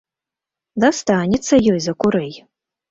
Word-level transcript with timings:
Дастанецца 0.83 1.61
ёй 1.73 1.79
за 1.89 1.93
курэй! 2.05 2.33